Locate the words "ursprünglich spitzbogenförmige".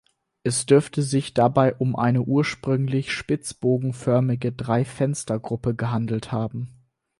2.23-4.51